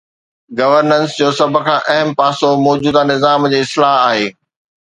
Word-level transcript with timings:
Governance 0.57 1.09
جو 1.19 1.27
سڀ 1.37 1.53
کان 1.65 1.79
اهم 1.93 2.09
پاسو 2.19 2.47
موجوده 2.65 3.01
نظام 3.11 3.39
جي 3.51 3.57
اصلاح 3.65 3.95
آهي. 4.09 4.27